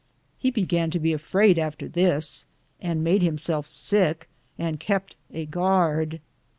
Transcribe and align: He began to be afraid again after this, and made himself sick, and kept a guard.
He 0.39 0.49
began 0.49 0.89
to 0.89 0.99
be 0.99 1.13
afraid 1.13 1.59
again 1.59 1.67
after 1.67 1.87
this, 1.87 2.47
and 2.81 3.03
made 3.03 3.21
himself 3.21 3.67
sick, 3.67 4.27
and 4.57 4.79
kept 4.79 5.15
a 5.31 5.45
guard. 5.45 6.21